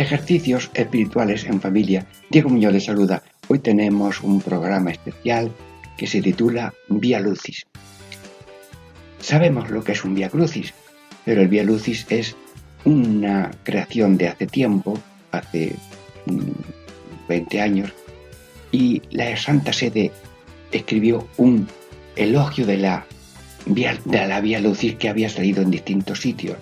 [0.00, 2.06] Ejercicios espirituales en familia.
[2.30, 3.22] Diego Muñoz les saluda.
[3.48, 5.52] Hoy tenemos un programa especial
[5.98, 7.66] que se titula Vía Lucis.
[9.18, 10.72] Sabemos lo que es un Vía Crucis,
[11.26, 12.34] pero el Vía Lucis es
[12.86, 14.98] una creación de hace tiempo,
[15.32, 15.76] hace
[17.28, 17.92] 20 mm, años,
[18.72, 20.12] y la Santa Sede
[20.72, 21.68] escribió un
[22.16, 23.04] elogio de la
[23.66, 26.56] de la Vía Lucis que había salido en distintos sitios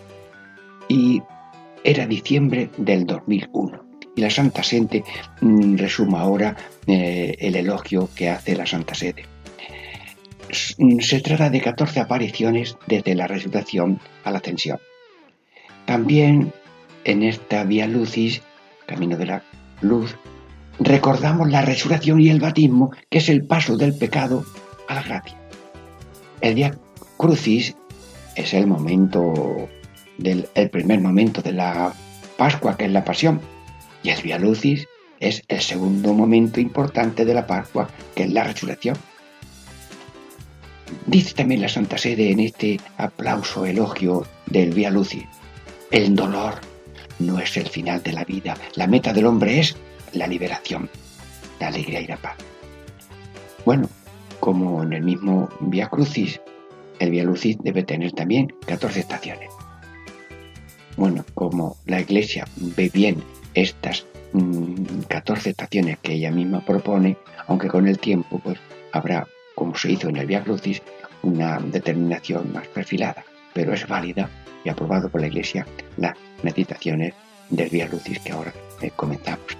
[0.89, 1.23] y
[1.85, 3.85] era diciembre del 2001.
[4.17, 5.05] Y la Santa Sede
[5.41, 9.25] mm, resuma ahora eh, el elogio que hace la Santa Sede.
[10.79, 14.79] Mm, se trata de 14 apariciones desde la resurrección a la ascensión.
[15.85, 16.53] También
[17.05, 18.43] en esta Vía Lucis,
[18.87, 19.43] Camino de la
[19.81, 20.17] Luz,
[20.81, 24.45] recordamos la resurrección y el bautismo, que es el paso del pecado
[24.89, 25.37] a la gracia.
[26.41, 26.75] El Vía
[27.17, 27.75] Crucis
[28.37, 29.69] es el momento
[30.19, 31.95] del el primer momento de la
[32.37, 33.41] Pascua, que es la pasión,
[34.03, 34.87] y el Via Lucis
[35.21, 38.97] es el segundo momento importante de la Pascua, que es la resurrección.
[41.07, 45.25] Dice también la Santa Sede en este aplauso elogio del Via Lucis,
[45.91, 46.55] el dolor
[47.19, 49.77] no es el final de la vida, la meta del hombre es
[50.13, 50.89] la liberación,
[51.61, 52.37] la alegría y la paz.
[53.65, 53.89] Bueno,
[54.41, 56.41] como en el mismo Via Crucis,
[57.01, 59.51] el Via Lucis debe tener también 14 estaciones.
[60.99, 63.23] Bueno, como la Iglesia ve bien
[63.55, 64.05] estas
[65.07, 67.17] 14 mm, estaciones que ella misma propone,
[67.47, 68.59] aunque con el tiempo pues
[68.91, 70.83] habrá, como se hizo en el Via Crucis,
[71.23, 74.29] una determinación más perfilada, pero es válida
[74.65, 75.65] y aprobado por la Iglesia
[75.99, 77.15] las meditaciones
[77.49, 79.57] del Via Crucis que ahora eh, comenzamos.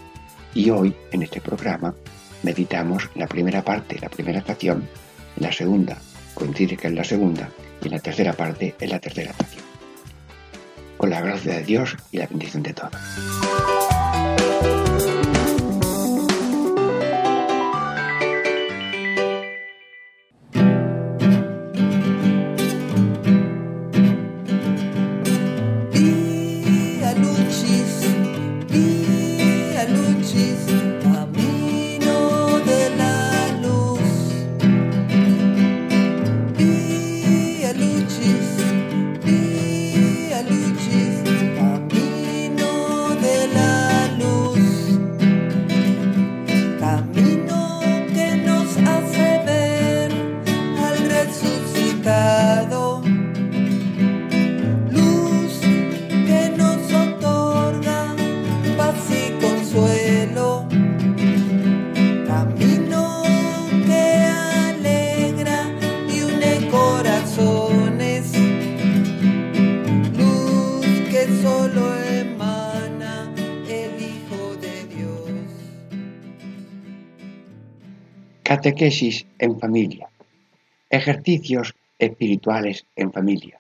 [0.55, 1.95] Y hoy, en este programa,
[2.43, 4.89] meditamos la primera parte, la primera estación,
[5.37, 5.99] la segunda
[6.35, 7.49] coincide que es la segunda,
[7.85, 9.68] y la tercera parte es la tercera estación
[11.21, 13.68] la gracia de Dios y la bendición de todos.
[78.69, 80.11] Catequesis en familia.
[80.91, 83.59] Ejercicios espirituales en familia.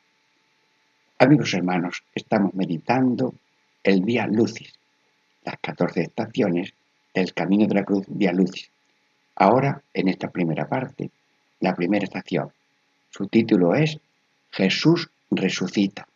[1.18, 3.32] Amigos hermanos, estamos meditando
[3.82, 4.74] el Vía Lucis,
[5.46, 6.74] las 14 estaciones
[7.14, 8.70] del Camino de la Cruz Vía Lucis.
[9.36, 11.10] Ahora, en esta primera parte,
[11.60, 12.52] la primera estación.
[13.08, 13.98] Su título es
[14.50, 16.06] Jesús resucita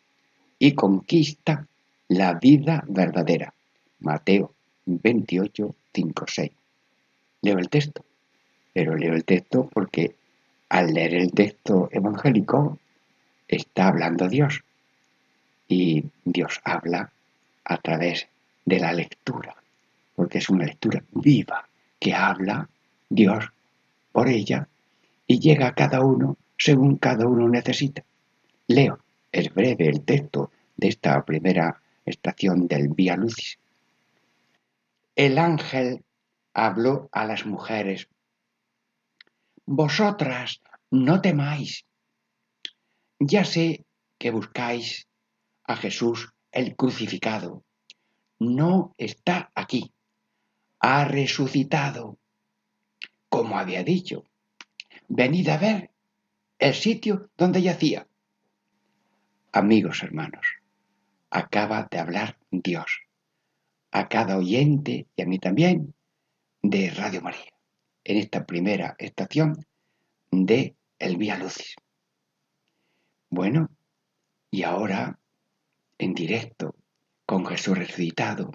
[0.59, 1.67] y conquista
[2.09, 3.55] la vida verdadera.
[4.01, 4.53] Mateo
[4.85, 6.51] 28, 5, 6.
[7.41, 8.05] Leo el texto
[8.73, 10.15] pero leo el texto porque
[10.69, 12.79] al leer el texto evangélico
[13.49, 14.65] está hablando Dios
[15.69, 17.13] y Dios habla
[17.65, 18.29] a través
[18.65, 19.55] de la lectura,
[20.15, 22.69] porque es una lectura viva que habla
[23.09, 23.45] Dios
[24.13, 24.69] por ella
[25.27, 28.05] y llega a cada uno según cada uno necesita.
[28.69, 28.99] Leo,
[29.31, 33.59] es breve el texto de esta primera estación del Vía Lucis.
[35.17, 36.03] El ángel
[36.55, 38.09] habló a las mujeres
[39.67, 40.61] vosotras
[40.91, 41.85] no temáis.
[43.19, 43.85] Ya sé
[44.19, 45.09] que buscáis
[45.65, 47.65] a Jesús el crucificado.
[48.39, 49.93] No está aquí.
[50.81, 52.19] Ha resucitado,
[53.29, 54.25] como había dicho.
[55.09, 55.91] Venid a ver
[56.59, 58.07] el sitio donde yacía.
[59.53, 60.47] Amigos hermanos,
[61.31, 63.03] acaba de hablar Dios.
[63.91, 65.95] A cada oyente y a mí también
[66.63, 67.52] de Radio María,
[68.05, 69.67] en esta primera estación
[70.31, 71.77] de El Vía Lucis.
[73.31, 73.71] Bueno,
[74.51, 75.19] y ahora,
[75.99, 76.75] en directo,
[77.25, 78.53] con Jesús resucitado,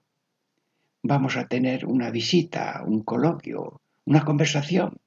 [1.01, 4.97] vamos a tener una visita, un coloquio, una conversación.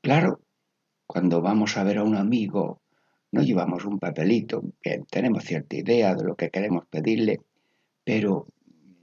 [0.00, 0.40] Claro,
[1.06, 2.80] cuando vamos a ver a un amigo,
[3.32, 7.40] no llevamos un papelito, que tenemos cierta idea de lo que queremos pedirle,
[8.04, 8.46] pero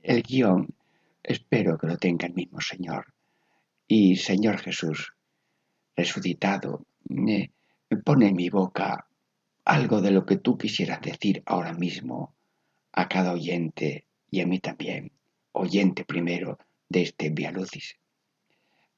[0.04, 0.68] el guion
[1.24, 3.17] espero que lo tenga el mismo Señor.
[3.88, 5.14] Y Señor Jesús,
[5.96, 7.52] resucitado, me,
[8.04, 9.08] pone en mi boca
[9.64, 12.36] algo de lo que tú quisieras decir ahora mismo
[12.92, 15.12] a cada oyente y a mí también,
[15.54, 16.58] oyente primero
[16.90, 17.96] de este Via Lucis.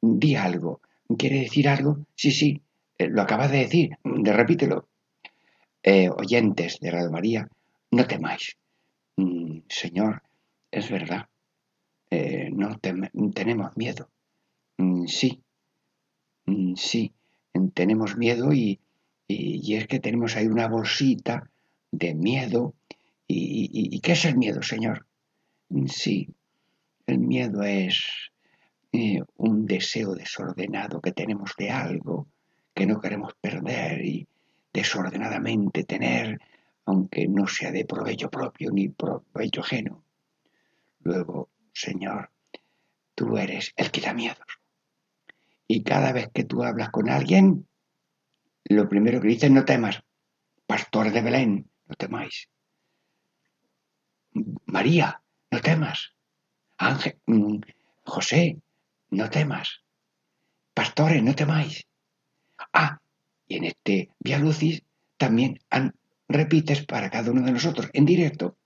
[0.01, 0.81] Di algo.
[1.17, 2.05] ¿Quiere decir algo?
[2.15, 2.61] Sí, sí,
[2.97, 4.87] eh, lo acabas de decir, de, repítelo.
[5.83, 7.47] Eh, oyentes de Radio María,
[7.91, 8.57] no temáis.
[9.17, 10.23] Mm, señor,
[10.71, 11.27] es verdad,
[12.09, 14.09] eh, no tenemos miedo.
[14.79, 15.43] Mm, sí,
[16.45, 17.13] mm, sí,
[17.73, 18.79] tenemos miedo y,
[19.27, 21.51] y, es que tenemos ahí una bolsita
[21.91, 22.75] de miedo.
[23.27, 25.05] ¿Y, qué es el miedo, Señor?
[25.87, 26.29] Sí,
[27.05, 28.31] el miedo es
[28.93, 32.27] eh, un deseo desordenado que tenemos de algo
[32.73, 34.27] que no queremos perder y
[34.71, 36.39] desordenadamente tener,
[36.85, 40.03] aunque no sea de provecho propio ni provecho ajeno.
[41.01, 42.31] Luego, Señor,
[43.13, 44.58] tú eres el que da miedos.
[45.71, 47.67] Y cada vez que tú hablas con alguien,
[48.65, 50.01] lo primero que dices, no temas.
[50.65, 52.49] Pastor de Belén, no temáis.
[54.65, 55.21] María,
[55.51, 56.15] no temas.
[56.75, 57.59] Ángel, mm,
[58.03, 58.57] José,
[59.11, 59.83] no temas.
[60.73, 61.85] Pastores, no temáis.
[62.73, 62.99] Ah,
[63.47, 64.81] y en este Via Lucis
[65.17, 65.59] también
[66.27, 68.57] repites para cada uno de nosotros en directo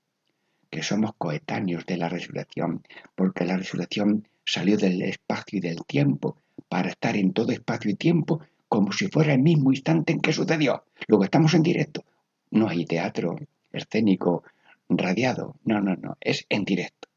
[0.69, 2.81] que somos coetáneos de la resurrección,
[3.13, 7.95] porque la resurrección salió del espacio y del tiempo para estar en todo espacio y
[7.95, 10.85] tiempo como si fuera el mismo instante en que sucedió.
[11.07, 12.03] Luego estamos en directo.
[12.51, 13.35] No hay teatro
[13.71, 14.43] escénico
[14.89, 15.55] radiado.
[15.63, 16.17] No, no, no.
[16.19, 17.07] Es en directo.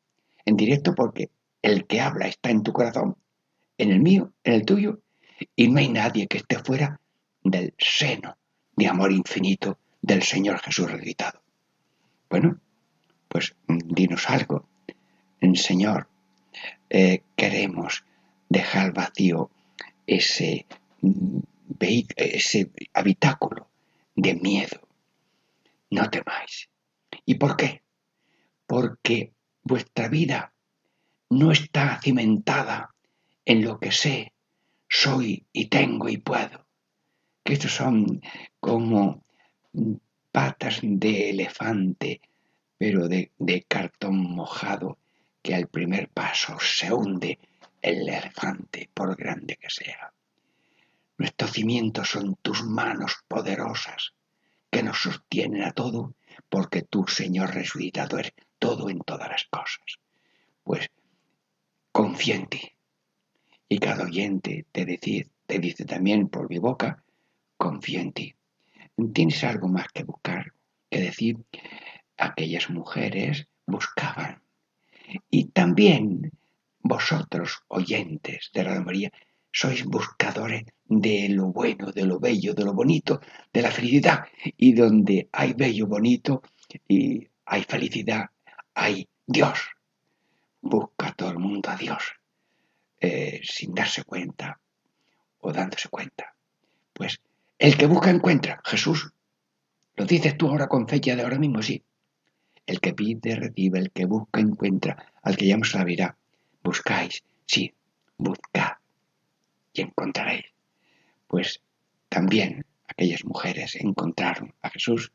[0.44, 1.30] En directo porque
[1.62, 3.16] el que habla está en tu corazón,
[3.78, 5.00] en el mío, en el tuyo,
[5.54, 7.00] y no hay nadie que esté fuera
[7.42, 8.36] del seno
[8.76, 11.40] de amor infinito del Señor Jesús resucitado.
[12.28, 12.58] Bueno,
[13.28, 14.68] pues dinos algo.
[15.54, 16.08] Señor,
[16.90, 18.04] eh, queremos
[18.48, 19.50] dejar vacío
[20.06, 20.66] ese,
[22.16, 23.68] ese habitáculo
[24.14, 24.80] de miedo.
[25.90, 26.68] No temáis.
[27.24, 27.82] ¿Y por qué?
[28.66, 29.32] Porque
[29.62, 30.52] vuestra vida
[31.30, 32.94] no está cimentada
[33.44, 34.32] en lo que sé,
[34.88, 36.66] soy y tengo y puedo.
[37.44, 38.20] Que estos son
[38.60, 39.22] como
[40.32, 42.20] patas de elefante,
[42.78, 44.98] pero de, de cartón mojado,
[45.42, 47.38] que al primer paso se hunde
[47.86, 50.12] el elefante, por grande que sea.
[51.18, 54.12] Nuestros cimientos son tus manos poderosas,
[54.70, 56.14] que nos sostienen a todo,
[56.48, 60.00] porque tú, Señor resucitado, eres todo en todas las cosas.
[60.64, 60.90] Pues
[61.92, 62.72] confía en ti.
[63.68, 67.04] Y cada oyente te dice, te dice también por mi boca,
[67.56, 68.34] confía en ti.
[69.14, 70.52] Tienes algo más que buscar,
[70.90, 71.36] que decir,
[72.16, 74.42] aquellas mujeres buscaban.
[75.30, 76.32] Y también
[76.88, 79.10] vosotros, oyentes de Radio María,
[79.50, 83.20] sois buscadores de lo bueno, de lo bello, de lo bonito,
[83.52, 84.24] de la felicidad.
[84.56, 86.42] Y donde hay bello, bonito,
[86.88, 88.26] y hay felicidad,
[88.74, 89.58] hay Dios.
[90.60, 92.02] Busca todo el mundo a Dios
[93.00, 94.60] eh, sin darse cuenta
[95.40, 96.34] o dándose cuenta.
[96.92, 97.20] Pues
[97.58, 99.12] el que busca encuentra, Jesús.
[99.94, 101.82] Lo dices tú ahora con fecha de ahora mismo, sí.
[102.66, 106.16] El que pide recibe, el que busca encuentra, al que llama se la
[106.66, 107.72] Buscáis, sí,
[108.18, 108.72] buscad
[109.72, 110.46] y encontraréis.
[111.28, 111.60] Pues
[112.08, 115.12] también aquellas mujeres encontraron a Jesús,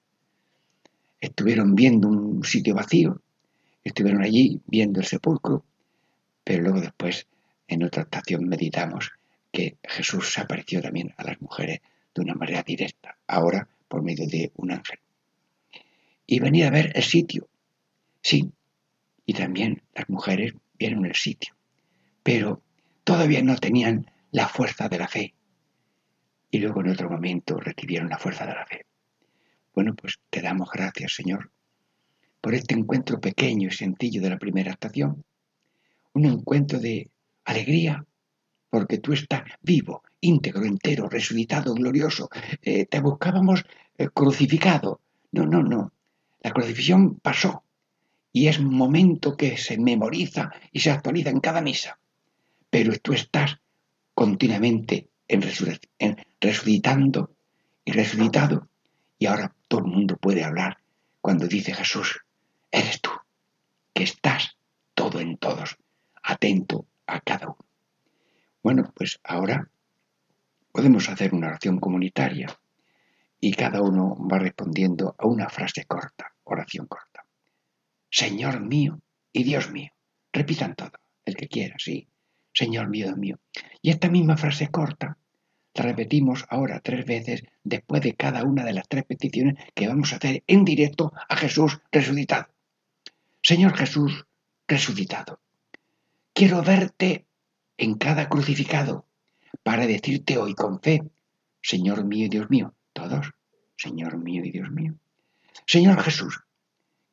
[1.20, 3.22] estuvieron viendo un sitio vacío,
[3.84, 5.65] estuvieron allí viendo el sepulcro,
[6.46, 7.27] pero luego después
[7.67, 9.12] en otra estación meditamos
[9.51, 11.81] que Jesús se apareció también a las mujeres
[12.15, 15.00] de una manera directa, ahora por medio de un ángel.
[16.25, 17.50] Y venía a ver el sitio,
[18.22, 18.50] sí,
[19.25, 21.53] y también las mujeres vieron el sitio,
[22.23, 22.63] pero
[23.03, 25.35] todavía no tenían la fuerza de la fe.
[26.50, 28.85] Y luego en otro momento recibieron la fuerza de la fe.
[29.75, 31.51] Bueno, pues te damos gracias, Señor,
[32.41, 35.23] por este encuentro pequeño y sencillo de la primera estación.
[36.13, 37.11] Un encuentro de
[37.45, 38.03] alegría,
[38.71, 42.27] porque tú estás vivo, íntegro, entero, resucitado, glorioso.
[42.63, 43.63] Eh, te buscábamos
[44.00, 45.00] eh, crucificado.
[45.31, 45.93] No, no, no.
[46.41, 47.63] La crucifixión pasó
[48.33, 52.00] y es momento que se memoriza y se actualiza en cada misa.
[52.69, 53.59] pero tú estás
[54.13, 55.41] continuamente en,
[56.39, 57.35] resucitando
[57.83, 58.69] y resucitado
[59.19, 60.77] y ahora todo el mundo puede hablar
[61.19, 62.21] cuando dice Jesús,
[62.71, 63.11] eres tú,
[63.93, 64.57] que estás
[64.95, 65.77] todo en todos,
[66.23, 67.65] atento a cada uno.
[68.63, 69.69] Bueno, pues ahora
[70.71, 72.47] podemos hacer una oración comunitaria
[73.39, 77.11] y cada uno va respondiendo a una frase corta, oración corta.
[78.12, 79.01] Señor mío
[79.34, 79.91] y Dios mío.
[80.32, 80.91] Repitan todo,
[81.25, 82.08] el que quiera, sí.
[82.53, 83.39] Señor mío, Dios mío.
[83.82, 85.18] Y esta misma frase corta
[85.74, 90.12] la repetimos ahora tres veces después de cada una de las tres peticiones que vamos
[90.12, 92.48] a hacer en directo a Jesús resucitado.
[93.41, 94.25] Señor Jesús
[94.68, 95.39] resucitado,
[96.34, 97.25] quiero verte
[97.77, 99.08] en cada crucificado
[99.63, 101.03] para decirte hoy con fe,
[101.62, 103.32] Señor mío y Dios mío, todos,
[103.77, 104.96] Señor mío y Dios mío.
[105.65, 106.41] Señor Jesús,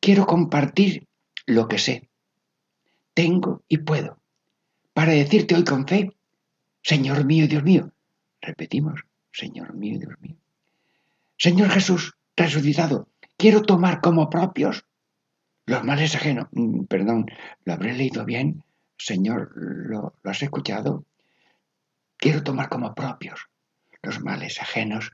[0.01, 1.07] quiero compartir
[1.47, 2.09] lo que sé,
[3.15, 4.21] tengo y puedo,
[4.93, 6.13] para decirte hoy con fe,
[6.83, 7.93] Señor mío y Dios mío.
[8.41, 9.01] Repetimos,
[9.33, 10.37] Señor mío y Dios mío.
[11.37, 14.85] Señor Jesús, resucitado, quiero tomar como propios
[15.67, 16.49] los males ajenos.
[16.53, 17.27] Mm, perdón,
[17.65, 18.65] ¿lo habré leído bien?
[18.97, 21.05] Señor, ¿lo, lo has escuchado?
[22.17, 23.49] Quiero tomar como propios
[24.03, 25.13] los males ajenos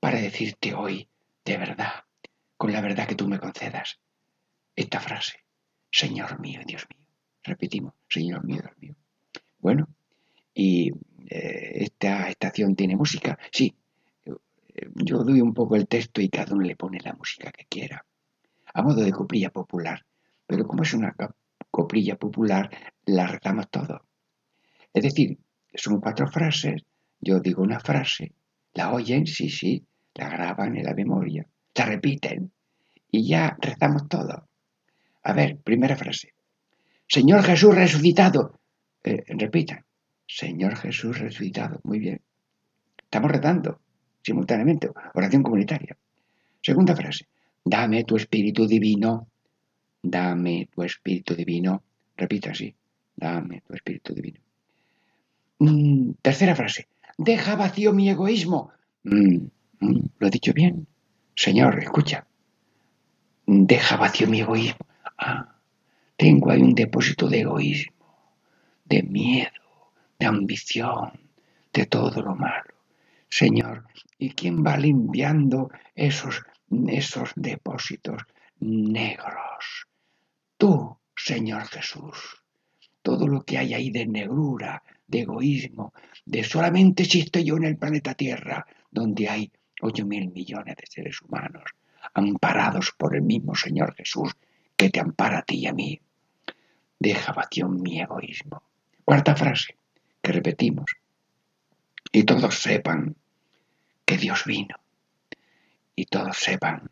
[0.00, 1.08] para decirte hoy,
[1.44, 2.04] de verdad,
[2.56, 4.00] con la verdad que tú me concedas,
[4.76, 5.44] esta frase,
[5.90, 7.06] Señor mío Dios mío.
[7.42, 8.96] Repetimos, Señor mío, Dios mío.
[9.58, 9.88] Bueno,
[10.54, 10.90] y
[11.28, 13.74] eh, esta estación tiene música, sí.
[14.94, 18.04] Yo doy un poco el texto y cada uno le pone la música que quiera,
[18.72, 20.04] a modo de coprilla popular.
[20.46, 21.14] Pero como es una
[21.70, 22.70] coprilla popular,
[23.06, 24.04] la rezamos todo.
[24.92, 25.38] Es decir,
[25.74, 26.82] son cuatro frases,
[27.20, 28.32] yo digo una frase,
[28.74, 32.52] la oyen, sí, sí, la graban en la memoria, la repiten
[33.10, 34.48] y ya rezamos todo.
[35.24, 36.34] A ver, primera frase.
[37.08, 38.60] Señor Jesús resucitado.
[39.02, 39.84] Eh, repitan.
[40.26, 41.80] Señor Jesús resucitado.
[41.82, 42.20] Muy bien.
[43.02, 43.80] Estamos rezando
[44.22, 44.90] simultáneamente.
[45.14, 45.96] Oración comunitaria.
[46.62, 47.26] Segunda frase.
[47.64, 49.28] Dame tu espíritu divino.
[50.02, 51.82] Dame tu espíritu divino.
[52.16, 52.74] Repita así.
[53.16, 54.40] Dame tu espíritu divino.
[55.58, 56.88] Mm, tercera frase.
[57.16, 58.72] Deja vacío mi egoísmo.
[59.04, 59.46] Mm,
[59.80, 60.86] mm, ¿Lo he dicho bien?
[61.34, 62.26] Señor, escucha.
[63.46, 64.83] Deja vacío mi egoísmo.
[65.18, 65.56] Ah,
[66.16, 68.36] tengo ahí un depósito de egoísmo,
[68.84, 71.12] de miedo, de ambición,
[71.72, 72.74] de todo lo malo.
[73.28, 73.84] Señor,
[74.18, 76.42] ¿y quién va limpiando esos,
[76.88, 78.22] esos depósitos
[78.60, 79.86] negros?
[80.56, 82.42] Tú, Señor Jesús.
[83.02, 85.92] Todo lo que hay ahí de negrura, de egoísmo,
[86.24, 91.20] de solamente existo yo en el planeta Tierra, donde hay ocho mil millones de seres
[91.20, 91.64] humanos,
[92.14, 94.34] amparados por el mismo Señor Jesús,
[94.76, 96.00] que te ampara a ti y a mí.
[96.98, 98.62] Deja vacío mi egoísmo.
[99.04, 99.76] Cuarta frase
[100.22, 100.86] que repetimos.
[102.12, 103.16] Y todos sepan
[104.04, 104.76] que Dios vino.
[105.96, 106.90] Y todos sepan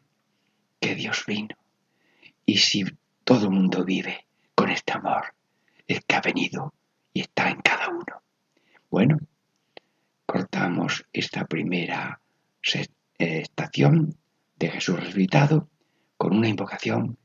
[0.81, 1.57] que Dios vino.
[2.45, 2.85] Y si
[3.25, 5.35] todo el mundo vive con este amor,
[5.87, 6.75] es que ha venido
[7.13, 8.23] y está en cada uno.
[8.91, 9.19] Bueno,
[10.27, 12.21] cortamos esta primera
[12.75, 12.87] eh,
[13.19, 14.17] estación
[14.57, 15.69] de Jesús resucitado
[16.17, 17.19] con una invocación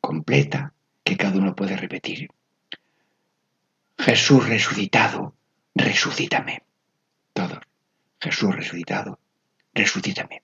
[0.00, 0.72] completa
[1.04, 2.28] que cada uno puede repetir.
[3.98, 5.34] Jesús resucitado,
[5.74, 6.62] resucítame.
[7.32, 7.60] Todos.
[8.20, 9.18] Jesús resucitado,
[9.74, 10.42] resucítame.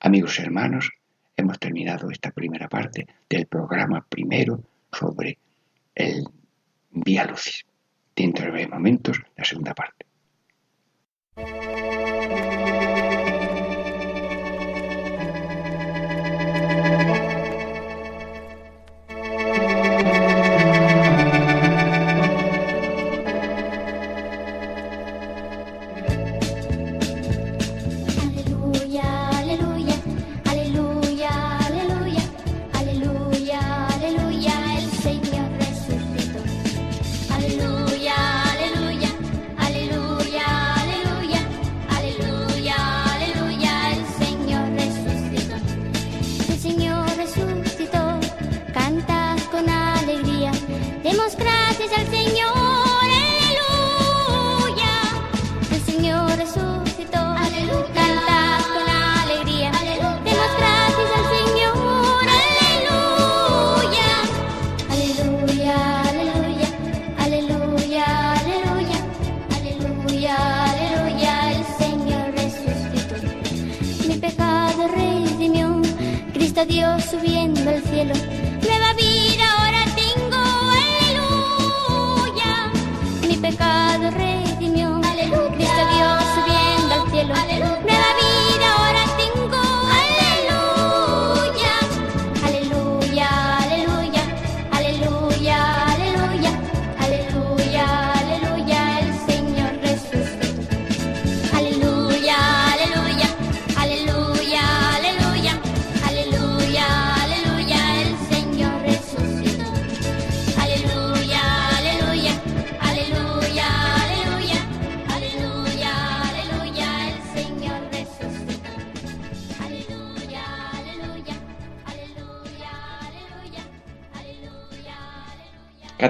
[0.00, 0.90] Amigos y hermanos,
[1.36, 5.38] hemos terminado esta primera parte del programa primero sobre
[5.94, 6.24] el
[6.90, 7.64] Vía Lucis.
[8.14, 10.06] Dentro de breves momentos, la segunda parte.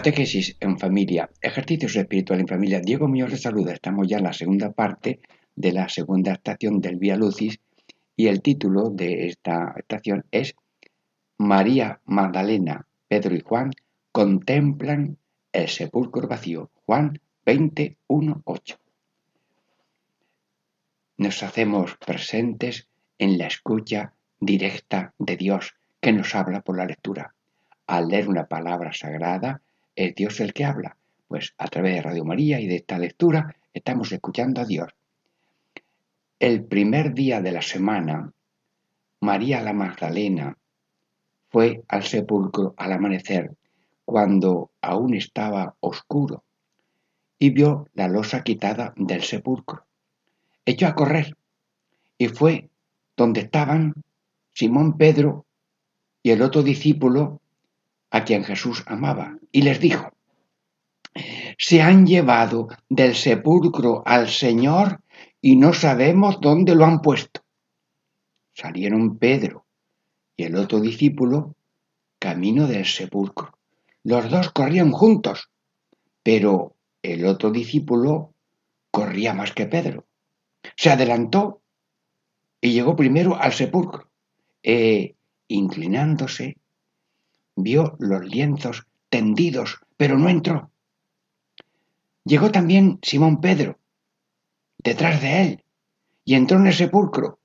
[0.02, 2.80] Catequesis en familia, ejercicios espirituales en familia.
[2.80, 3.72] Diego mío les saluda.
[3.72, 5.20] Estamos ya en la segunda parte
[5.54, 7.60] de la segunda estación del Vía Lucis
[8.16, 10.56] y el título de esta estación es
[11.38, 13.70] María Magdalena, Pedro y Juan
[14.10, 15.18] contemplan
[15.52, 16.72] el sepulcro vacío.
[16.84, 18.78] Juan 21.8.
[21.18, 27.36] Nos hacemos presentes en la escucha directa de Dios que nos habla por la lectura.
[27.86, 29.62] Al leer una palabra sagrada,
[29.94, 30.96] es Dios el que habla.
[31.28, 34.90] Pues a través de Radio María y de esta lectura estamos escuchando a Dios.
[36.38, 38.32] El primer día de la semana,
[39.20, 40.58] María la Magdalena
[41.48, 43.54] fue al sepulcro al amanecer,
[44.04, 46.44] cuando aún estaba oscuro,
[47.38, 49.84] y vio la losa quitada del sepulcro.
[50.64, 51.36] Echó a correr
[52.16, 52.70] y fue
[53.16, 53.92] donde estaban
[54.54, 55.44] Simón Pedro
[56.22, 57.41] y el otro discípulo
[58.12, 60.12] a quien Jesús amaba, y les dijo,
[61.58, 65.00] se han llevado del sepulcro al Señor
[65.40, 67.40] y no sabemos dónde lo han puesto.
[68.52, 69.64] Salieron Pedro
[70.36, 71.56] y el otro discípulo
[72.18, 73.58] camino del sepulcro.
[74.04, 75.50] Los dos corrían juntos,
[76.22, 78.34] pero el otro discípulo
[78.90, 80.04] corría más que Pedro.
[80.76, 81.62] Se adelantó
[82.60, 84.10] y llegó primero al sepulcro.
[84.62, 85.16] E,
[85.48, 86.58] inclinándose,
[87.56, 90.70] vio los lienzos tendidos, pero no entró.
[92.24, 93.78] Llegó también Simón Pedro,
[94.78, 95.64] detrás de él,
[96.24, 97.40] y entró en el sepulcro.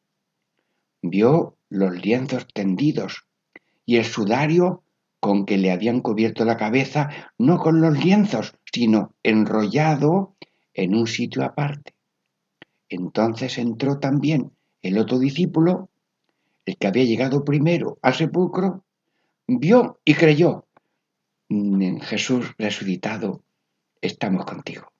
[1.01, 3.25] Vio los lienzos tendidos
[3.85, 4.83] y el sudario
[5.19, 10.35] con que le habían cubierto la cabeza, no con los lienzos, sino enrollado
[10.73, 11.95] en un sitio aparte.
[12.87, 15.89] Entonces entró también el otro discípulo,
[16.65, 18.85] el que había llegado primero al sepulcro,
[19.47, 20.67] vio y creyó.
[21.49, 23.43] En Jesús resucitado
[24.01, 24.91] estamos contigo,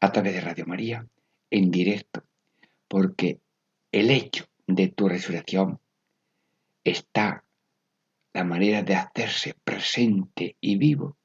[0.00, 1.06] a través de Radio María,
[1.50, 2.24] en directo,
[2.88, 3.40] porque
[3.92, 5.80] el hecho de tu resurrección
[6.82, 7.44] está
[8.32, 11.16] la manera de hacerse presente y vivo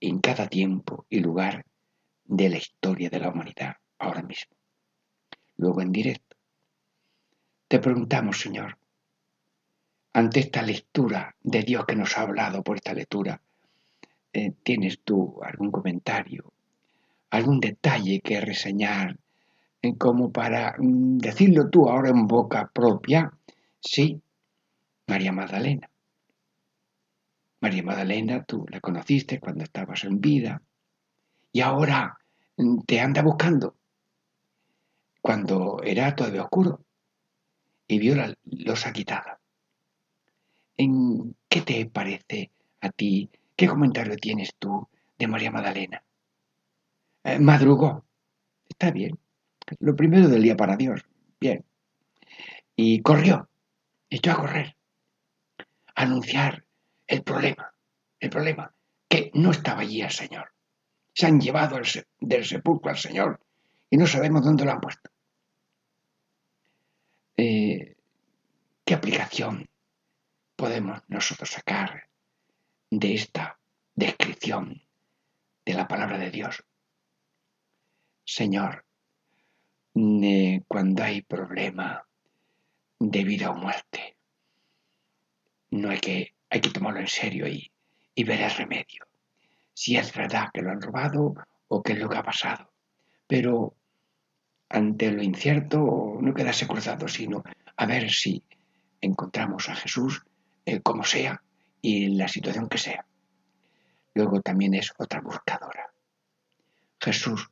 [0.00, 1.64] en cada tiempo y lugar
[2.24, 4.56] de la historia de la humanidad ahora mismo.
[5.56, 6.36] Luego en directo.
[7.68, 8.78] Te preguntamos, Señor,
[10.14, 13.40] ante esta lectura de Dios que nos ha hablado por esta lectura,
[14.32, 16.52] eh, ¿tienes tú algún comentario,
[17.30, 19.18] algún detalle que reseñar,
[19.82, 23.32] eh, como para mm, decirlo tú ahora en boca propia?
[23.80, 24.22] Sí,
[25.08, 25.90] María Magdalena.
[27.60, 30.62] María Magdalena, tú la conociste cuando estabas en vida
[31.52, 32.18] y ahora
[32.56, 33.74] mm, te anda buscando
[35.20, 36.84] cuando era todavía oscuro
[37.88, 39.40] y vio la losa quitada.
[40.76, 43.30] ¿En qué te parece a ti?
[43.56, 46.02] ¿Qué comentario tienes tú de María Magdalena?
[47.22, 48.04] Eh, madrugó.
[48.68, 49.18] Está bien.
[49.78, 51.04] Lo primero del día para Dios.
[51.40, 51.64] Bien.
[52.74, 53.48] Y corrió.
[54.10, 54.76] Echó a correr.
[55.94, 56.64] A anunciar
[57.06, 57.72] el problema,
[58.18, 58.74] el problema,
[59.08, 60.52] que no estaba allí el Señor.
[61.12, 61.78] Se han llevado
[62.20, 63.40] del sepulcro al Señor
[63.90, 65.10] y no sabemos dónde lo han puesto.
[67.36, 67.96] Eh,
[68.84, 69.68] ¿Qué aplicación
[70.64, 72.08] podemos nosotros sacar
[72.90, 73.60] de esta
[73.94, 74.82] descripción
[75.62, 76.64] de la palabra de Dios?
[78.24, 78.86] Señor,
[79.92, 82.08] cuando hay problema
[82.98, 84.16] de vida o muerte,
[85.68, 87.70] no hay que hay que tomarlo en serio y,
[88.24, 89.06] ver el remedio.
[89.74, 91.34] Si es verdad que lo han robado
[91.68, 92.72] o qué es lo que ha pasado.
[93.26, 93.76] Pero
[94.70, 97.44] ante lo incierto no quedarse cruzado, sino
[97.76, 98.42] a ver si
[99.02, 100.24] encontramos a Jesús
[100.82, 101.42] como sea
[101.80, 103.06] y la situación que sea.
[104.14, 105.92] Luego también es otra buscadora.
[107.00, 107.50] Jesús,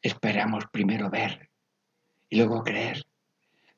[0.00, 1.50] esperamos primero ver
[2.30, 3.04] y luego creer.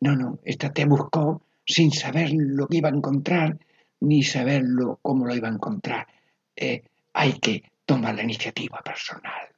[0.00, 3.58] No, no, esta te buscó sin saber lo que iba a encontrar
[4.00, 6.06] ni saberlo cómo lo iba a encontrar.
[6.54, 9.48] Eh, hay que tomar la iniciativa personal.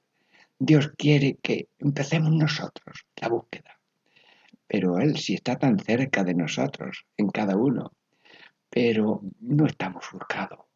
[0.58, 3.78] Dios quiere que empecemos nosotros la búsqueda.
[4.66, 7.92] Pero Él sí está tan cerca de nosotros, en cada uno.
[8.70, 10.66] Pero no estamos buscando.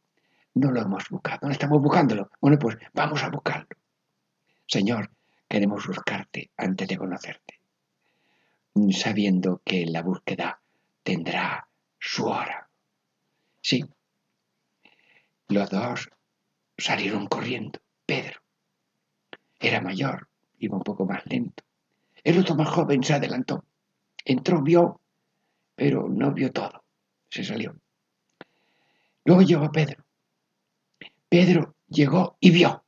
[0.55, 2.31] No lo hemos buscado, no estamos buscándolo.
[2.41, 3.77] Bueno, pues vamos a buscarlo.
[4.67, 5.11] Señor,
[5.49, 7.61] queremos buscarte antes de conocerte,
[8.91, 10.61] sabiendo que la búsqueda
[11.03, 12.69] tendrá su hora.
[13.61, 13.85] Sí.
[15.49, 16.11] Los dos
[16.77, 17.81] salieron corriendo.
[18.05, 18.43] Pedro
[19.63, 20.29] era mayor,
[20.59, 21.63] iba un poco más lento.
[22.25, 23.65] El otro más joven se adelantó.
[24.25, 25.01] Entró, vio,
[25.77, 26.83] pero no vio todo.
[27.31, 27.77] Se salió.
[29.25, 30.05] Luego llegó Pedro.
[31.29, 32.85] Pedro llegó y vio.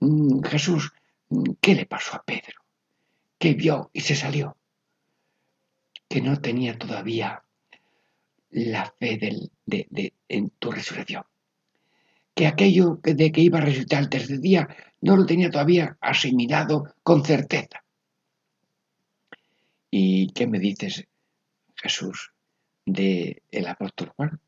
[0.00, 0.92] Mm, Jesús,
[1.28, 2.60] mm, ¿qué le pasó a Pedro?
[3.38, 4.56] Que vio y se salió.
[6.08, 7.42] Que no tenía todavía
[8.50, 11.24] la fe de, en tu resurrección.
[12.34, 14.68] Que aquello de que iba a resucitar el tercer día
[15.00, 17.84] no lo tenía todavía asimilado con certeza.
[19.90, 21.06] ¿Y qué me dices,
[21.76, 22.32] Jesús,
[22.84, 24.40] del el apóstol Juan?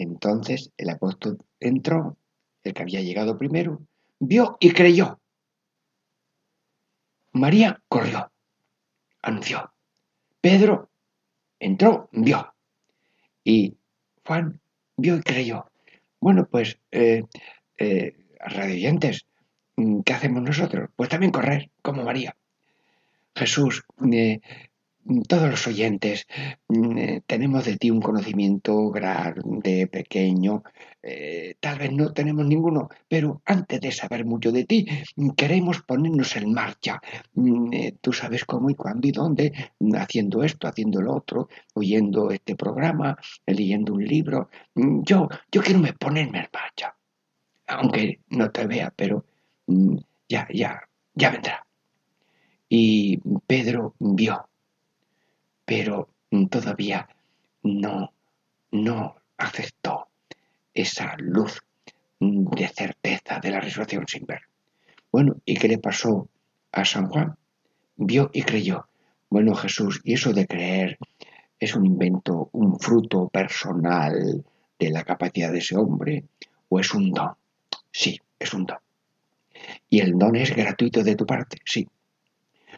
[0.00, 2.16] Entonces el apóstol entró,
[2.62, 3.82] el que había llegado primero,
[4.18, 5.20] vio y creyó.
[7.32, 8.32] María corrió,
[9.20, 9.74] anunció.
[10.40, 10.88] Pedro
[11.58, 12.54] entró, vio.
[13.44, 13.76] Y
[14.24, 14.58] Juan
[14.96, 15.70] vio y creyó.
[16.18, 17.24] Bueno, pues, eh,
[17.76, 19.26] eh, radioyentes,
[20.06, 20.88] ¿qué hacemos nosotros?
[20.96, 22.34] Pues también correr, como María.
[23.34, 24.40] Jesús, eh,
[25.28, 26.26] todos los oyentes
[26.68, 30.62] mm, eh, tenemos de ti un conocimiento grande, pequeño,
[31.02, 35.82] eh, tal vez no tenemos ninguno, pero antes de saber mucho de ti, mm, queremos
[35.82, 37.00] ponernos en marcha.
[37.34, 39.52] Mm, eh, tú sabes cómo y cuándo y dónde,
[39.94, 44.50] haciendo esto, haciendo lo otro, oyendo este programa, leyendo un libro.
[44.74, 46.96] Yo, yo quiero ponerme en marcha,
[47.66, 49.24] aunque no te vea, pero
[50.28, 50.82] ya, ya,
[51.14, 51.66] ya vendrá.
[52.68, 54.49] Y Pedro vio
[55.70, 56.08] pero
[56.50, 57.08] todavía
[57.62, 58.12] no,
[58.72, 60.08] no aceptó
[60.74, 61.62] esa luz
[62.18, 64.40] de certeza de la resurrección sin ver.
[65.12, 66.28] Bueno, ¿y qué le pasó
[66.72, 67.36] a San Juan?
[67.94, 68.88] Vio y creyó.
[69.28, 70.98] Bueno, Jesús, ¿y eso de creer
[71.60, 74.44] es un invento, un fruto personal
[74.76, 76.24] de la capacidad de ese hombre
[76.68, 77.34] o es un don?
[77.92, 78.78] Sí, es un don.
[79.88, 81.58] ¿Y el don es gratuito de tu parte?
[81.64, 81.86] Sí.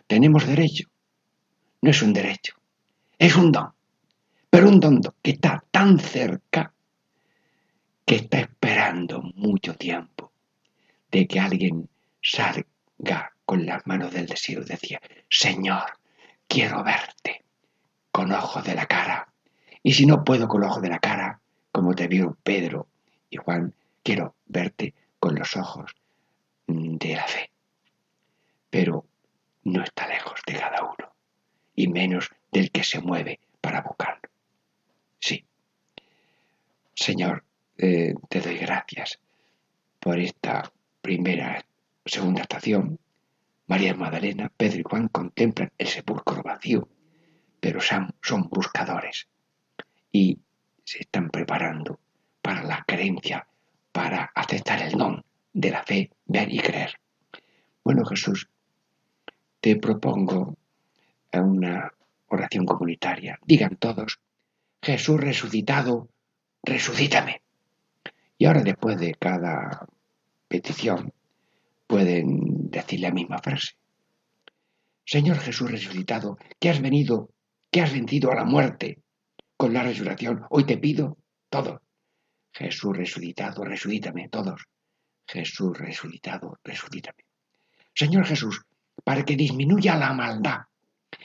[0.06, 0.90] ¿Tenemos derecho?
[1.80, 2.54] No es un derecho,
[3.18, 3.72] es un don,
[4.50, 6.72] pero un don que está tan cerca
[8.04, 10.32] que está esperando mucho tiempo
[11.10, 11.88] de que alguien
[12.20, 15.98] salga con las manos del deseo decía, Señor,
[16.46, 17.44] quiero verte
[18.10, 19.28] con ojos de la cara.
[19.82, 22.88] Y si no puedo con ojos de la cara, como te vio Pedro
[23.30, 25.94] y Juan, quiero verte con los ojos
[26.66, 27.50] de la fe.
[28.70, 29.06] Pero
[29.64, 31.14] no está lejos de cada uno,
[31.74, 34.28] y menos del que se mueve para buscarlo.
[35.18, 35.44] Sí.
[36.94, 37.44] Señor,
[37.78, 39.18] eh, te doy gracias
[39.98, 41.64] por esta primera,
[42.04, 42.98] segunda estación.
[43.66, 46.88] María Magdalena, Pedro y Juan contemplan el sepulcro vacío,
[47.58, 49.26] pero son, son buscadores
[50.10, 50.38] y
[50.84, 51.98] se están preparando
[52.42, 53.46] para la creencia,
[53.92, 57.00] para aceptar el don de la fe, ver y creer.
[57.84, 58.48] Bueno, Jesús,
[59.60, 60.56] te propongo
[61.32, 61.92] una
[62.32, 63.38] oración comunitaria.
[63.44, 64.18] Digan todos,
[64.82, 66.08] Jesús resucitado,
[66.62, 67.42] resucítame.
[68.38, 69.86] Y ahora después de cada
[70.48, 71.12] petición
[71.86, 73.72] pueden decir la misma frase.
[75.04, 77.30] Señor Jesús resucitado, que has venido,
[77.70, 79.02] que has vencido a la muerte
[79.56, 81.18] con la resurrección, hoy te pido
[81.48, 81.82] todo.
[82.52, 84.62] Jesús resucitado, resucítame, todos.
[85.26, 87.24] Jesús resucitado, resucítame.
[87.94, 88.62] Señor Jesús,
[89.04, 90.62] para que disminuya la maldad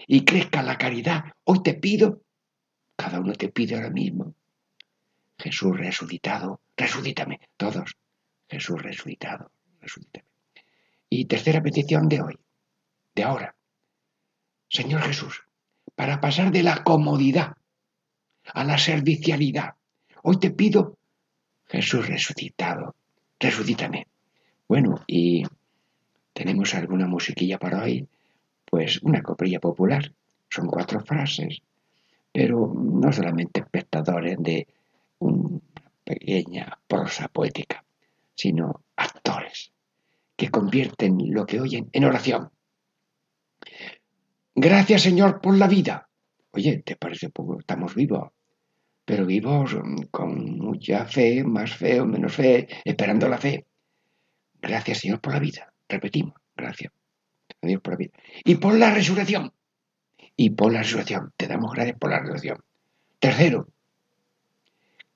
[0.08, 2.22] y crezca la caridad, hoy te pido,
[2.96, 4.34] cada uno te pide ahora mismo,
[5.38, 7.96] Jesús resucitado, resucítame, todos,
[8.50, 10.26] Jesús resucitado, resucítame.
[11.10, 12.40] Y tercera petición de hoy,
[13.16, 13.56] de ahora,
[14.70, 15.44] Señor Jesús,
[15.96, 17.56] para pasar de la comodidad
[18.54, 19.76] a la servicialidad,
[20.24, 20.98] hoy te pido,
[21.66, 22.96] Jesús resucitado,
[23.40, 24.08] resucítame.
[24.68, 25.44] Bueno, y
[26.34, 28.08] tenemos alguna musiquilla para hoy
[28.70, 30.14] pues una coprilla popular.
[30.50, 31.62] Son cuatro frases,
[32.32, 34.68] pero no solamente espectadores de
[35.20, 35.60] una
[36.04, 37.84] pequeña prosa poética,
[38.36, 39.72] sino actores
[40.36, 42.50] que convierten lo que oyen en oración.
[44.56, 46.10] Gracias Señor por la vida.
[46.52, 47.60] Oye, ¿te parece poco?
[47.60, 48.32] Estamos vivos,
[49.06, 49.76] pero vivos
[50.12, 53.66] con mucha fe, más fe o menos fe, esperando la fe.
[54.62, 55.74] Gracias Señor por la vida.
[55.88, 56.97] Repetimos, gracias.
[57.62, 58.12] Dios por la vida.
[58.44, 59.54] Y por la resurrección.
[60.36, 61.34] Y por la resurrección.
[61.36, 62.64] Te damos gracias por la resurrección.
[63.20, 63.68] Tercero,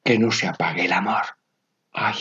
[0.04, 1.24] que no se apague el amor.
[1.92, 2.18] Ay,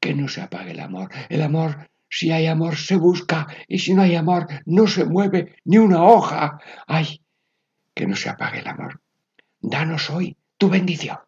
[0.00, 1.10] que no se apague el amor.
[1.28, 3.46] El amor, si hay amor, se busca.
[3.68, 6.60] Y si no hay amor, no se mueve ni una hoja.
[6.86, 7.22] Ay,
[7.94, 9.00] que no se apague el amor.
[9.60, 11.18] Danos hoy tu bendición.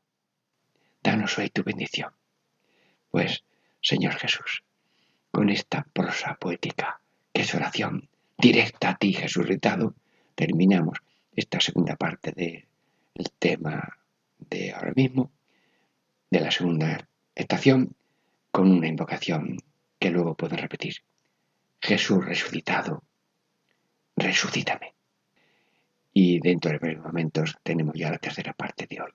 [1.02, 2.12] Danos hoy tu bendición.
[3.10, 3.44] Pues,
[3.80, 4.64] Señor Jesús,
[5.30, 7.00] con esta prosa poética
[7.32, 9.94] es oración directa a ti, Jesús retado,
[10.34, 10.98] terminamos
[11.34, 13.98] esta segunda parte del tema
[14.38, 15.30] de ahora mismo,
[16.30, 17.94] de la segunda estación,
[18.50, 19.58] con una invocación
[19.98, 20.94] que luego pueden repetir.
[21.80, 23.02] Jesús resucitado,
[24.16, 24.94] resucítame.
[26.12, 29.10] Y dentro de breves momentos tenemos ya la tercera parte de hoy.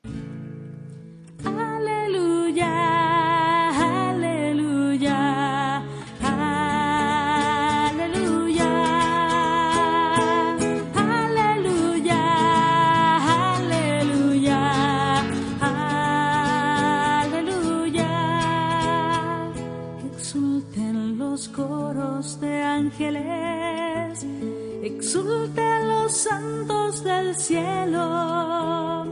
[24.83, 29.05] Exulten los santos del cielo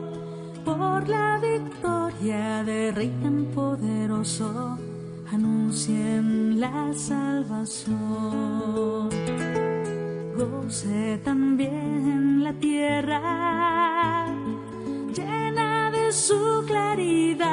[0.64, 4.78] por la victoria de Rey tan poderoso,
[5.32, 8.00] anuncien la salvación.
[10.38, 14.28] Goce también la tierra
[15.16, 17.46] llena de su claridad,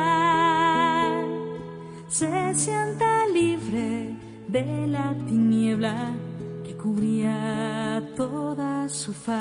[2.08, 4.19] se sienta libre
[4.52, 6.12] de la tiniebla
[6.82, 9.40] cubría toda su faz.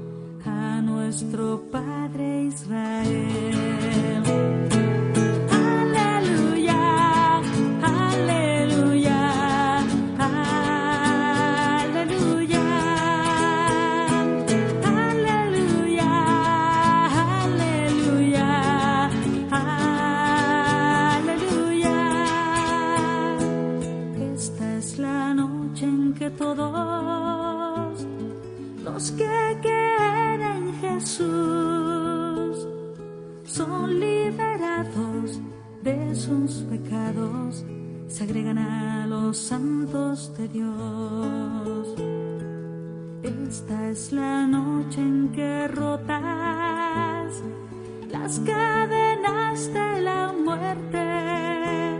[1.21, 2.30] nuestro Padre
[49.21, 51.99] cadenas de la muerte.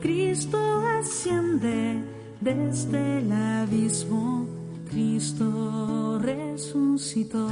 [0.00, 0.58] Cristo
[0.98, 2.02] asciende
[2.40, 4.46] desde el abismo,
[4.90, 7.48] Cristo resucitó.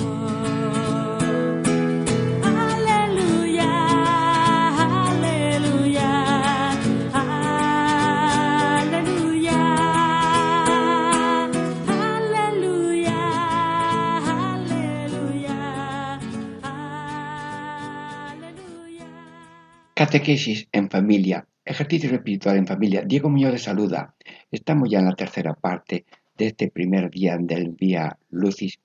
[20.04, 23.00] Catequesis en familia, ejercicio espiritual en familia.
[23.06, 24.14] Diego Muñoz de saluda.
[24.50, 26.04] Estamos ya en la tercera parte
[26.36, 28.80] de este primer día del día Lucis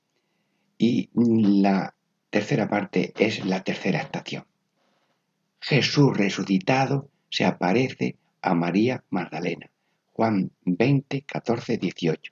[0.78, 1.94] y la
[2.30, 4.46] tercera parte es la tercera estación.
[5.60, 9.70] Jesús resucitado se aparece a María Magdalena.
[10.14, 12.32] Juan 20, 14, 18.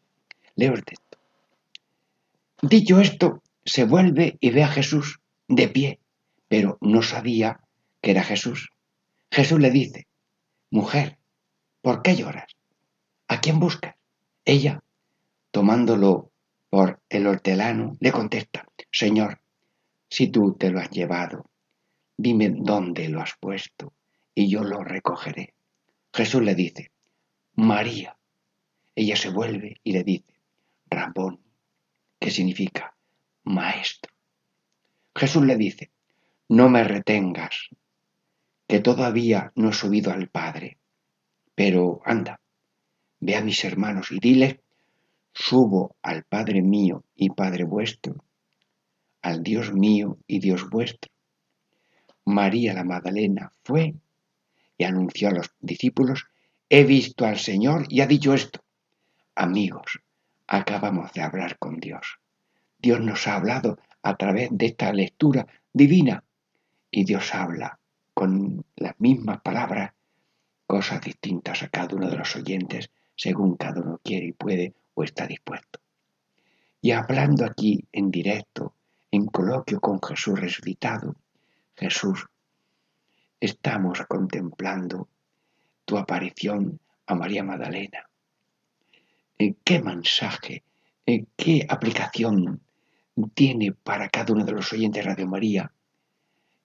[0.56, 1.18] Leo el texto.
[2.62, 5.20] Dicho esto, se vuelve y ve a Jesús
[5.50, 6.00] de pie,
[6.48, 7.60] pero no sabía
[8.00, 8.70] que era Jesús.
[9.32, 10.08] Jesús le dice,
[10.72, 11.18] mujer,
[11.82, 12.56] ¿por qué lloras?
[13.28, 13.96] ¿A quién buscas?
[14.46, 14.84] Ella,
[15.52, 16.32] tomándolo
[16.70, 19.42] por el hortelano, le contesta, Señor,
[20.10, 21.50] Si tú te lo has llevado,
[22.16, 23.94] dime dónde lo has puesto
[24.34, 25.54] y yo lo recogeré.
[26.14, 26.92] Jesús le dice,
[27.56, 28.18] María.
[28.96, 30.34] Ella se vuelve y le dice,
[30.90, 31.42] Rabón,
[32.20, 32.96] que significa
[33.44, 34.14] maestro.
[35.16, 35.92] Jesús le dice,
[36.50, 37.70] no me retengas,
[38.68, 40.78] que todavía no he subido al Padre,
[41.56, 42.40] pero anda,
[43.20, 44.62] ve a mis hermanos y dile,
[45.34, 48.16] subo al Padre mío y Padre vuestro,
[49.22, 51.12] al Dios mío y Dios vuestro.
[52.26, 53.96] María la Magdalena fue
[54.78, 56.28] y anunció a los discípulos,
[56.70, 58.62] he visto al Señor y ha dicho esto.
[59.34, 60.02] Amigos,
[60.46, 62.20] acabamos de hablar con Dios.
[62.78, 66.24] Dios nos ha hablado a través de esta lectura divina
[66.92, 67.80] y Dios habla
[68.18, 69.94] con las mismas palabras,
[70.66, 75.04] cosas distintas a cada uno de los oyentes, según cada uno quiere y puede o
[75.04, 75.80] está dispuesto.
[76.82, 78.74] Y hablando aquí en directo,
[79.12, 81.16] en coloquio con Jesús resucitado,
[81.76, 82.26] Jesús,
[83.40, 85.10] estamos contemplando
[85.86, 88.10] tu aparición a María Magdalena.
[89.38, 90.64] ¿En qué mensaje,
[91.06, 92.62] en qué aplicación
[93.36, 95.72] tiene para cada uno de los oyentes de Radio María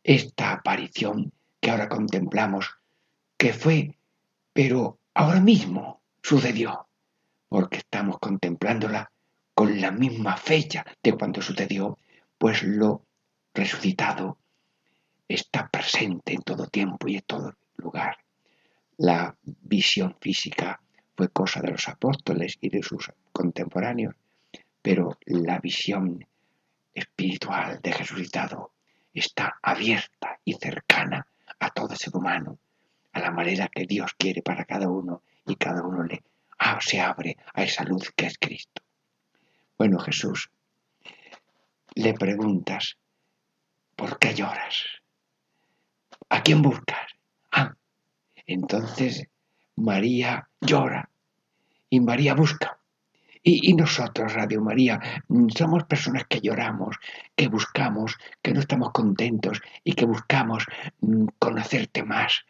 [0.03, 1.31] esta aparición
[1.63, 2.77] que ahora contemplamos,
[3.39, 3.97] que fue,
[4.53, 6.89] pero ahora mismo sucedió,
[7.49, 9.13] porque estamos contemplándola
[9.55, 11.99] con la misma fecha de cuando sucedió,
[12.37, 13.07] pues lo
[13.55, 14.39] resucitado
[15.29, 18.17] está presente en todo tiempo y en todo lugar.
[18.97, 20.81] La visión física
[21.17, 24.17] fue cosa de los apóstoles y de sus contemporáneos,
[24.83, 26.27] pero la visión
[26.93, 28.73] espiritual de resucitado
[29.15, 31.29] está abierta y cercana
[31.63, 32.59] a todo ser humano,
[33.13, 36.23] a la manera que Dios quiere para cada uno y cada uno le
[36.59, 38.83] ah, se abre a esa luz que es Cristo.
[39.79, 40.51] Bueno, Jesús,
[41.95, 42.97] le preguntas,
[43.95, 44.87] ¿por qué lloras?
[46.31, 47.13] ¿A quién buscas?
[47.53, 47.75] Ah,
[48.47, 49.29] entonces
[49.77, 51.11] María llora
[51.91, 52.81] y María busca.
[53.45, 56.97] Y, nosotros, Radio María, mm, somos personas que lloramos,
[57.35, 60.65] que buscamos, que no estamos contentos y que buscamos
[61.01, 62.45] mm, conocerte más,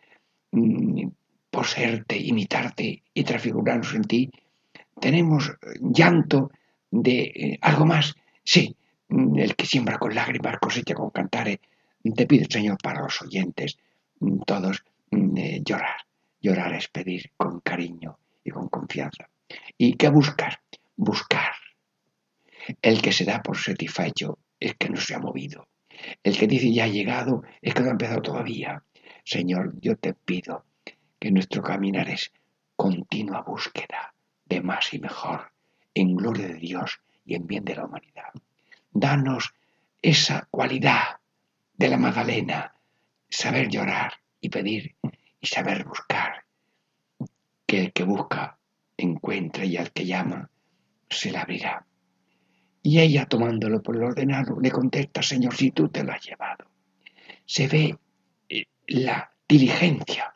[0.51, 1.07] mm,
[1.51, 4.31] poseerte, imitarte y transfigurarnos en ti.
[5.01, 6.51] Tenemos llanto
[6.91, 8.15] de eh, algo más.
[8.45, 8.77] Sí,
[9.09, 11.59] el que siembra con lágrimas cosecha con cantares.
[12.17, 13.79] Te pido, Señor, para los oyentes,
[14.47, 15.97] todos, eh, llorar.
[16.41, 19.29] Llorar es pedir con cariño y con confianza.
[19.79, 20.59] ¿Y qué buscas?
[20.97, 21.55] Buscar.
[22.81, 25.69] El que se da por satisfecho es que no se ha movido.
[26.23, 28.83] El que dice ya ha llegado es que no ha empezado todavía.
[29.25, 30.65] Señor, yo te pido
[31.19, 32.33] que nuestro caminar es
[32.77, 34.15] continua búsqueda
[34.47, 35.53] de más y mejor,
[35.95, 38.33] en gloria de Dios y en bien de la humanidad.
[38.91, 39.55] Danos
[40.01, 41.21] esa cualidad
[41.75, 42.75] de la Magdalena,
[43.29, 44.97] saber llorar y pedir
[45.41, 46.45] y saber buscar.
[47.67, 48.59] Que el que busca
[48.97, 50.51] encuentra y al que llama
[51.13, 51.85] se la abrirá.
[52.83, 56.65] Y ella, tomándolo por el ordenado, le contesta, Señor, si tú te lo has llevado.
[57.47, 57.97] Se ve
[58.49, 60.35] eh, la diligencia,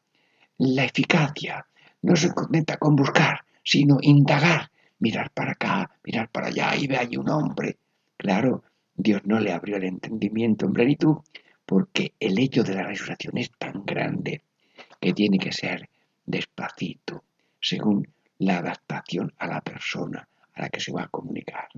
[0.59, 1.67] la eficacia.
[2.03, 4.71] No se contenta con buscar, sino indagar,
[5.01, 7.79] mirar para acá, mirar para allá y ve ahí un hombre.
[8.17, 8.63] Claro,
[8.95, 11.17] Dios no le abrió el entendimiento en plenitud
[11.67, 14.43] porque el hecho de la resurrección es tan grande
[15.01, 15.91] que tiene que ser
[16.25, 17.25] despacito,
[17.61, 18.07] según
[18.39, 21.69] la adaptación a la persona, a la que se va a comunicar.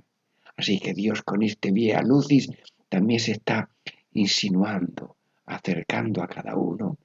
[0.57, 2.51] Así que Dios con este vía lucis
[2.89, 3.69] también se está
[4.13, 5.17] insinuando,
[5.47, 6.99] acercando a cada uno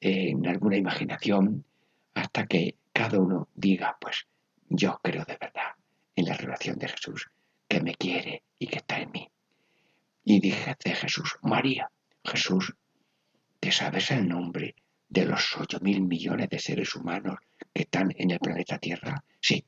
[0.00, 1.64] en alguna imaginación
[2.14, 4.26] hasta que cada uno diga, pues
[4.68, 5.72] yo creo de verdad
[6.14, 7.30] en la relación de Jesús
[7.66, 9.28] que me quiere y que está en mí.
[10.24, 11.90] Y dije Jesús, María,
[12.24, 12.74] Jesús,
[13.60, 14.74] ¿te sabes el nombre
[15.08, 17.36] de los ocho mil millones de seres humanos
[17.72, 19.22] que están en el planeta Tierra?
[19.40, 19.64] Sí,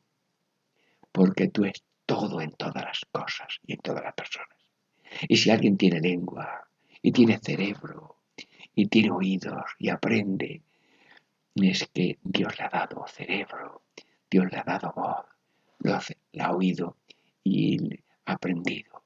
[1.17, 4.59] porque tú eres todo en todas las cosas y en todas las personas.
[5.27, 6.69] Y si alguien tiene lengua
[7.01, 8.19] y tiene cerebro
[8.75, 10.61] y tiene oídos y aprende,
[11.55, 13.81] es que Dios le ha dado cerebro,
[14.31, 15.25] Dios le ha dado voz,
[15.79, 16.99] lo ha oído
[17.43, 17.95] y
[18.27, 19.03] ha aprendido.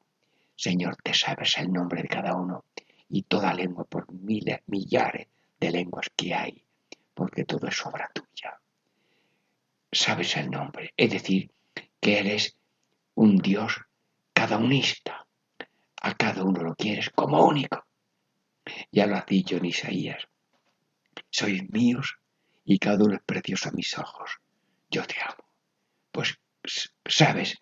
[0.57, 2.65] Señor, te sabes el nombre de cada uno
[3.09, 5.29] y toda lengua por miles, millares
[5.61, 6.65] de lenguas que hay,
[7.15, 8.59] porque todo es obra tuya.
[9.93, 11.53] Sabes el nombre, es decir,
[12.01, 12.57] que eres
[13.14, 13.80] un Dios
[14.32, 15.26] cada unista.
[16.03, 17.84] A cada uno lo quieres como único.
[18.90, 20.26] Ya lo has dicho en Isaías.
[21.30, 22.16] Sois míos
[22.64, 24.30] y cada uno es precioso a mis ojos.
[24.90, 25.44] Yo te amo.
[26.11, 26.40] Pues
[27.07, 27.59] sabes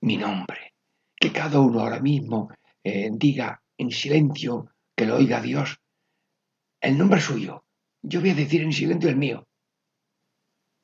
[0.00, 0.74] mi nombre,
[1.16, 2.50] que cada uno ahora mismo
[2.84, 5.80] eh, diga en silencio que lo oiga Dios
[6.80, 7.64] el nombre suyo.
[8.02, 9.48] Yo voy a decir en silencio el mío.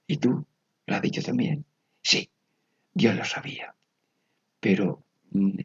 [0.06, 0.46] ¿Y tú?
[0.86, 1.64] ¿Lo has dicho también?
[2.02, 2.31] Sí,
[2.94, 3.74] Dios lo sabía.
[4.60, 5.58] Pero mm,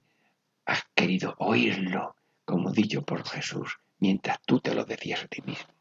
[0.65, 2.15] has querido oírlo,
[2.45, 5.73] como dicho por Jesús, mientras tú te lo decías a ti mismo.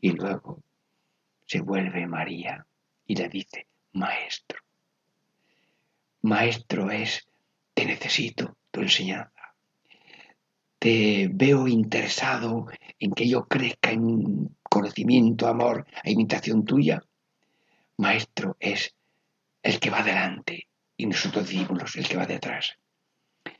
[0.00, 0.62] Y luego
[1.46, 2.66] se vuelve María
[3.06, 4.60] y le dice, Maestro.
[6.22, 7.28] Maestro es,
[7.74, 9.54] te necesito tu enseñanza.
[10.78, 12.66] Te veo interesado
[12.98, 17.02] en que yo crezca en conocimiento, amor e imitación tuya.
[17.96, 18.94] Maestro es
[19.64, 22.78] el que va adelante y nosotros discípulos el que va detrás.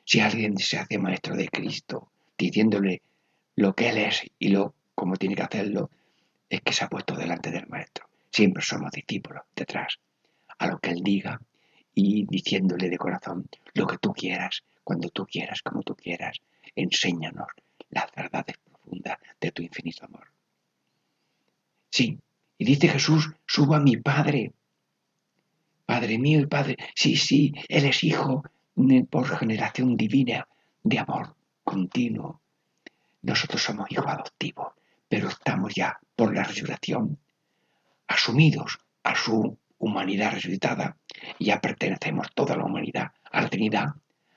[0.05, 3.03] Si alguien se hace maestro de Cristo, diciéndole
[3.57, 5.91] lo que Él es y lo como tiene que hacerlo,
[6.49, 8.07] es que se ha puesto delante del Maestro.
[8.31, 9.99] Siempre somos discípulos detrás,
[10.59, 11.41] a lo que Él diga
[11.95, 16.39] y diciéndole de corazón lo que tú quieras, cuando tú quieras, como tú quieras.
[16.77, 17.49] Enséñanos
[17.91, 20.31] las verdades profundas de tu infinito amor.
[21.91, 22.19] Sí,
[22.59, 24.53] y dice Jesús, suba a mi Padre.
[25.95, 28.42] Padre mío y Padre, sí, sí, Él es Hijo
[29.09, 30.49] por generación divina
[30.82, 32.40] de amor continuo.
[33.22, 34.72] Nosotros somos hijos adoptivos,
[35.09, 37.16] pero estamos ya por la resurrección
[38.09, 40.97] asumidos a su humanidad resucitada
[41.38, 43.90] ya pertenecemos toda la humanidad a la Trinidad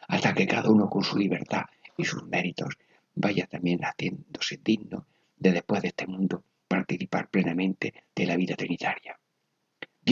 [0.08, 1.64] hasta que cada uno con su libertad
[1.98, 2.78] y sus méritos
[3.16, 9.07] vaya también haciéndose digno de después de este mundo participar plenamente de la vida trinitaria.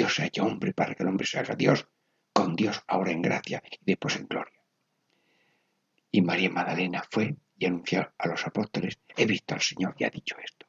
[0.05, 1.87] Dios se ha hecho hombre para que el hombre se haga Dios,
[2.31, 4.61] con Dios ahora en gracia y después en gloria.
[6.11, 10.11] Y María Magdalena fue y anunció a los apóstoles, he visto al Señor y ha
[10.11, 10.67] dicho esto.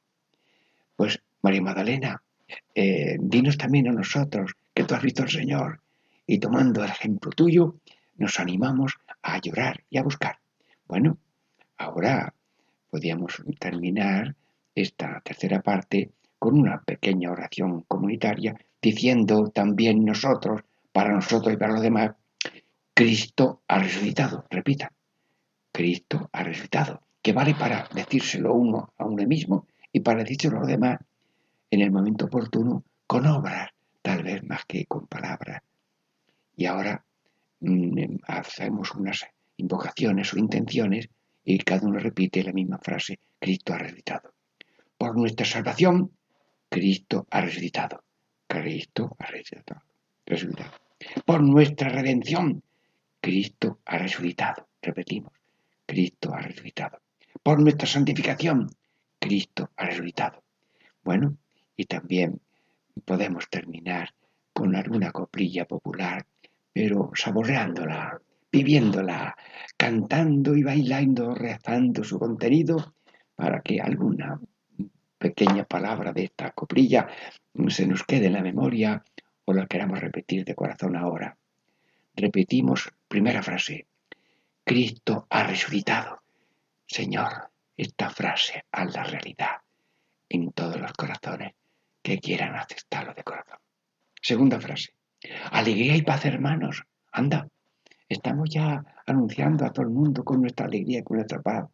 [0.96, 2.22] Pues María Magdalena,
[2.74, 5.82] eh, dinos también a nosotros que tú has visto al Señor
[6.26, 7.76] y tomando el ejemplo tuyo,
[8.16, 10.38] nos animamos a llorar y a buscar.
[10.88, 11.18] Bueno,
[11.76, 12.32] ahora
[12.88, 14.34] podríamos terminar
[14.74, 18.56] esta tercera parte con una pequeña oración comunitaria
[18.86, 20.62] diciendo también nosotros,
[20.92, 22.12] para nosotros y para los demás,
[22.94, 24.46] Cristo ha resucitado.
[24.48, 24.92] Repita,
[25.72, 30.60] Cristo ha resucitado, que vale para decírselo uno a uno mismo y para decírselo a
[30.60, 31.00] los demás
[31.68, 33.70] en el momento oportuno con obras,
[34.02, 35.62] tal vez más que con palabras.
[36.56, 37.04] Y ahora
[37.58, 39.26] mm, hacemos unas
[39.56, 41.08] invocaciones o intenciones
[41.44, 44.32] y cada uno repite la misma frase, Cristo ha resucitado.
[44.96, 46.12] Por nuestra salvación,
[46.68, 48.05] Cristo ha resucitado.
[48.46, 49.82] Cristo ha resucitado.
[51.24, 52.62] Por nuestra redención,
[53.20, 54.68] Cristo ha resucitado.
[54.80, 55.32] Repetimos,
[55.84, 57.00] Cristo ha resucitado.
[57.42, 58.68] Por nuestra santificación,
[59.18, 60.42] Cristo ha resucitado.
[61.02, 61.36] Bueno,
[61.76, 62.40] y también
[63.04, 64.14] podemos terminar
[64.52, 66.26] con alguna coplilla popular,
[66.72, 68.20] pero saboreándola,
[68.50, 69.36] viviéndola,
[69.76, 72.94] cantando y bailando, rezando su contenido,
[73.34, 74.40] para que alguna
[75.18, 77.08] pequeña palabra de esta coplilla
[77.68, 79.02] se nos quede en la memoria
[79.44, 81.36] o la queramos repetir de corazón ahora.
[82.14, 83.86] Repetimos primera frase.
[84.64, 86.22] Cristo ha resucitado.
[86.86, 89.56] Señor, esta frase a la realidad
[90.28, 91.54] en todos los corazones
[92.02, 93.58] que quieran aceptarlo de corazón.
[94.20, 94.94] Segunda frase.
[95.50, 96.82] Alegría y paz, hermanos.
[97.12, 97.48] Anda,
[98.08, 101.66] estamos ya anunciando a todo el mundo con nuestra alegría y con nuestra paz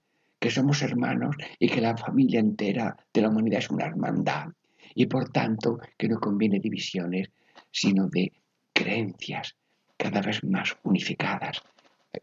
[0.42, 4.48] que somos hermanos y que la familia entera de la humanidad es una hermandad
[4.92, 7.30] y por tanto que no conviene divisiones,
[7.70, 8.32] sino de
[8.72, 9.54] creencias
[9.96, 11.62] cada vez más unificadas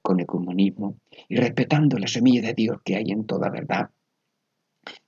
[0.01, 0.97] con el comunismo
[1.29, 3.89] y respetando la semilla de Dios que hay en toda verdad,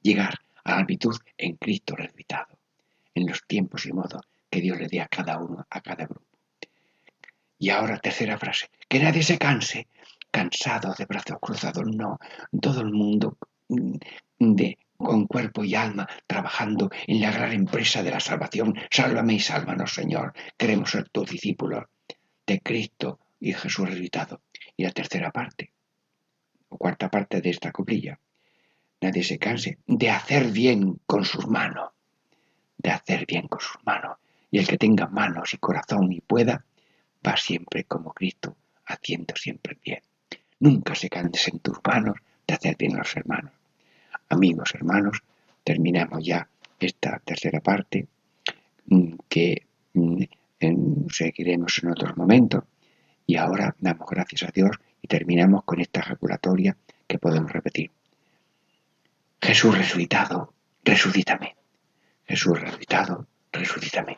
[0.02, 2.58] llegar a la virtud en Cristo resucitado
[3.14, 6.26] en los tiempos y modos que Dios le dé a cada uno, a cada grupo.
[7.60, 9.88] Y ahora, tercera frase, que nadie se canse,
[10.32, 12.20] cansado de brazos cruzados, no,
[12.62, 13.38] todo el mundo
[13.70, 13.96] mm,
[14.98, 18.76] con cuerpo y alma, trabajando en la gran empresa de la salvación.
[18.90, 20.34] Sálvame y sálvanos, Señor.
[20.58, 21.86] Queremos ser tus discípulos
[22.46, 24.42] de Cristo y Jesús resucitado.
[24.78, 25.72] Y la tercera parte,
[26.70, 28.20] o cuarta parte de esta coplilla.
[29.02, 31.92] Nadie se canse de hacer bien con sus manos
[32.82, 34.18] de hacer bien con sus manos.
[34.50, 36.66] Y el que tenga manos y corazón y pueda,
[37.26, 40.02] va siempre como Cristo, haciendo siempre bien.
[40.62, 43.52] Nunca se canse en tus manos de hacer bien a los hermanos.
[44.30, 45.24] Amigos, hermanos,
[45.64, 46.48] terminamos ya
[46.80, 48.08] esta tercera parte
[48.86, 50.24] mm, que mm,
[51.10, 52.64] seguiremos en otros momentos.
[53.26, 57.90] Y ahora damos gracias a Dios y terminamos con esta ejaculatoria que podemos repetir.
[59.42, 60.54] Jesús resucitado,
[60.84, 61.56] resucítame.
[62.28, 64.18] Jesús resucitado, resucítame.